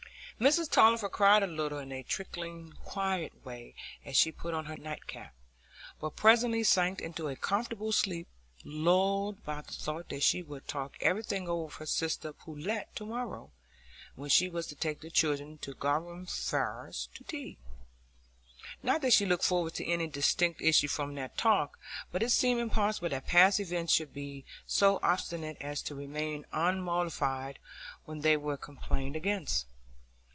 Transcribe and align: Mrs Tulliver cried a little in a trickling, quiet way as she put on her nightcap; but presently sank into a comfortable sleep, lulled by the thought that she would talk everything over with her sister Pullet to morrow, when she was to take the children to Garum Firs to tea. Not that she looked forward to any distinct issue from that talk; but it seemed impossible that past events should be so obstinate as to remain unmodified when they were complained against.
Mrs 0.41 0.71
Tulliver 0.71 1.07
cried 1.07 1.43
a 1.43 1.45
little 1.45 1.77
in 1.77 1.91
a 1.91 2.01
trickling, 2.01 2.73
quiet 2.83 3.31
way 3.45 3.75
as 4.03 4.17
she 4.17 4.31
put 4.31 4.55
on 4.55 4.65
her 4.65 4.75
nightcap; 4.75 5.35
but 5.99 6.15
presently 6.15 6.63
sank 6.63 6.99
into 6.99 7.27
a 7.29 7.35
comfortable 7.35 7.91
sleep, 7.91 8.27
lulled 8.63 9.45
by 9.45 9.61
the 9.61 9.71
thought 9.71 10.09
that 10.09 10.23
she 10.23 10.41
would 10.41 10.67
talk 10.67 10.97
everything 10.99 11.47
over 11.47 11.65
with 11.65 11.75
her 11.75 11.85
sister 11.85 12.33
Pullet 12.33 12.87
to 12.95 13.05
morrow, 13.05 13.51
when 14.15 14.31
she 14.31 14.49
was 14.49 14.65
to 14.65 14.75
take 14.75 15.01
the 15.01 15.11
children 15.11 15.59
to 15.59 15.75
Garum 15.75 16.25
Firs 16.25 17.07
to 17.13 17.23
tea. 17.23 17.59
Not 18.81 19.03
that 19.03 19.13
she 19.13 19.27
looked 19.27 19.45
forward 19.45 19.75
to 19.75 19.85
any 19.85 20.07
distinct 20.07 20.59
issue 20.59 20.87
from 20.87 21.13
that 21.13 21.37
talk; 21.37 21.77
but 22.11 22.23
it 22.23 22.31
seemed 22.31 22.59
impossible 22.61 23.09
that 23.09 23.27
past 23.27 23.59
events 23.59 23.93
should 23.93 24.11
be 24.11 24.45
so 24.65 24.99
obstinate 25.03 25.57
as 25.61 25.83
to 25.83 25.93
remain 25.93 26.47
unmodified 26.51 27.59
when 28.05 28.21
they 28.21 28.35
were 28.37 28.57
complained 28.57 29.15
against. 29.15 29.67